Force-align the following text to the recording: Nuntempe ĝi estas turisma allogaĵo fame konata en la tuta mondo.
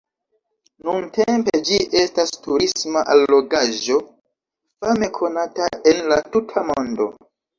Nuntempe 0.85 1.59
ĝi 1.67 1.75
estas 1.99 2.31
turisma 2.45 3.03
allogaĵo 3.17 3.99
fame 4.85 5.13
konata 5.21 5.69
en 5.93 6.01
la 6.13 6.19
tuta 6.37 6.67
mondo. 6.71 7.09